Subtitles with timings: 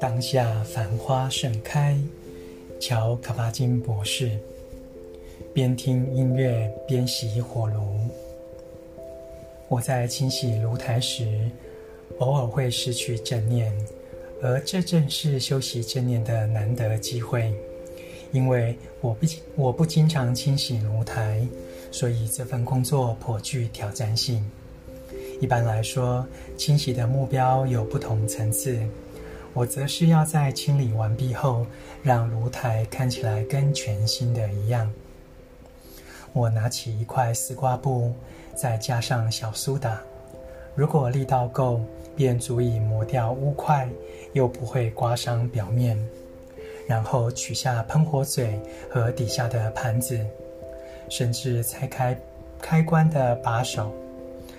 [0.00, 1.96] 当下繁花盛开，
[2.80, 4.30] 乔卡巴金博士。
[5.52, 7.82] 边听音乐边洗火炉。
[9.68, 11.50] 我在清洗炉台时，
[12.18, 13.72] 偶尔会失去正念，
[14.42, 17.52] 而这正是修习正念的难得机会。
[18.32, 21.46] 因为我不我不经常清洗炉台，
[21.90, 24.44] 所以这份工作颇具挑战性。
[25.40, 26.26] 一般来说，
[26.56, 28.78] 清洗的目标有不同层次。
[29.52, 31.66] 我则是要在清理完毕后，
[32.02, 34.92] 让炉台看起来跟全新的一样。
[36.32, 38.12] 我拿起一块丝瓜布，
[38.54, 40.00] 再加上小苏打，
[40.74, 41.80] 如果力道够，
[42.14, 43.88] 便足以磨掉污块，
[44.34, 45.98] 又不会刮伤表面。
[46.86, 50.18] 然后取下喷火嘴和底下的盘子，
[51.08, 52.16] 甚至拆开
[52.60, 53.92] 开关的把手，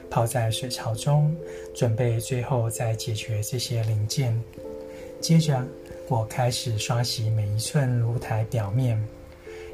[0.09, 1.35] 泡在水槽中，
[1.75, 4.39] 准备最后再解决这些零件。
[5.19, 5.63] 接着，
[6.07, 9.01] 我开始刷洗每一寸炉台表面，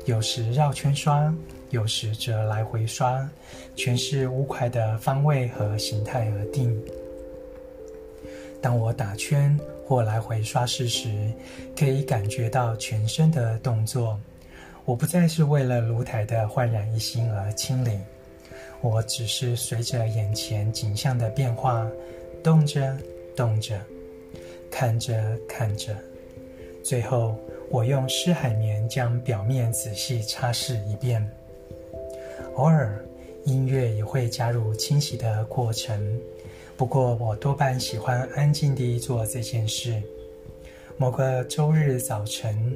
[0.06, 1.34] 有时绕圈刷，
[1.70, 3.30] 有时则来回刷，
[3.76, 6.76] 全是污块的方位和形态而定。
[8.62, 11.10] 当我打圈或来回刷拭时，
[11.78, 14.18] 可以感觉到全身的动作。
[14.86, 18.00] 我不再是为了炉台的焕然一新而清理，
[18.84, 21.90] 我只是随着眼前景象的变化，
[22.44, 22.96] 动着
[23.36, 23.80] 动着。
[24.70, 25.96] 看着看着，
[26.84, 27.36] 最后
[27.70, 31.24] 我用湿海绵将表面仔细擦拭一遍。
[32.56, 33.00] 偶尔，
[33.46, 36.20] 音乐也会加入清洗的过程，
[36.76, 40.02] 不过我多半喜欢安静地做这件事。
[40.98, 42.76] 某个周日早晨，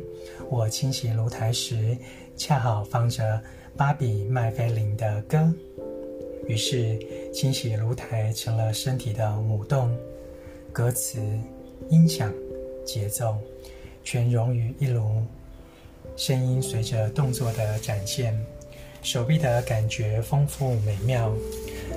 [0.50, 1.98] 我清洗炉台时，
[2.36, 3.42] 恰好放着
[3.76, 5.52] 芭比麦菲林的歌，
[6.48, 6.98] 于是
[7.34, 9.96] 清洗炉台成了身体的舞动，
[10.72, 11.20] 歌词。
[11.90, 12.34] 音响、
[12.84, 13.38] 节奏，
[14.04, 15.22] 全融于一炉，
[16.18, 18.36] 声音随着动作的展现，
[19.04, 21.32] 手臂的感觉丰富美妙，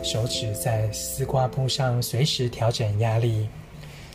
[0.02, 3.48] 手指在丝瓜布上随时调整压力，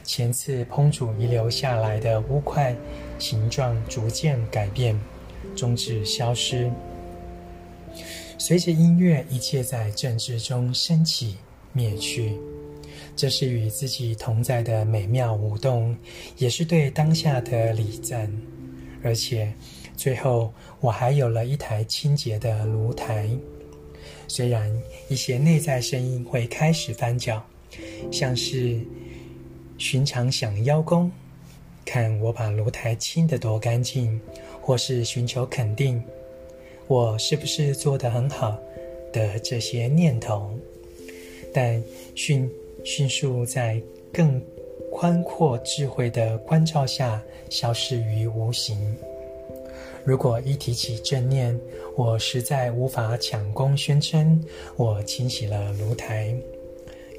[0.03, 2.73] 前次烹煮遗留下来的污块
[3.17, 4.97] 形状逐渐改变，
[5.55, 6.69] 终至消失。
[8.37, 11.37] 随着音乐，一切在政治中升起、
[11.73, 12.37] 灭去。
[13.15, 15.95] 这是与自己同在的美妙舞动，
[16.37, 18.31] 也是对当下的礼赞。
[19.03, 19.53] 而且，
[19.95, 23.29] 最后我还有了一台清洁的炉台。
[24.27, 24.69] 虽然
[25.07, 27.41] 一些内在声音会开始翻搅，
[28.11, 28.79] 像是
[29.77, 31.11] 寻常想邀功，
[31.85, 34.19] 看我把炉台清得多干净，
[34.59, 36.03] 或是寻求肯定，
[36.87, 38.57] 我是不是做得很好
[39.11, 40.49] 的这些念头，
[41.53, 42.49] 但迅。
[42.87, 43.81] 迅速在
[44.13, 44.39] 更
[44.91, 47.19] 宽阔智慧的关照下
[47.49, 48.95] 消失于无形。
[50.03, 51.59] 如果一提起正念，
[51.97, 54.39] 我实在无法抢功宣称
[54.75, 56.31] 我清洗了炉台，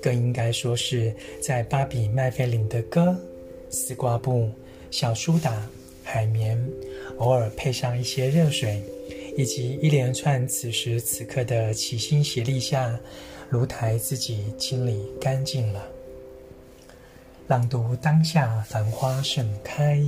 [0.01, 1.13] 更应该说是
[1.43, 3.19] 在芭比麦菲林的歌、
[3.69, 4.49] 丝瓜布、
[4.93, 5.69] 小苏打、
[6.05, 6.57] 海绵，
[7.19, 8.81] 偶尔配上一些热水，
[9.37, 12.99] 以及一连串此时此刻的齐心协力下。
[13.49, 15.87] 炉台自己清理干净了。
[17.47, 20.03] 朗读当下，繁花盛开。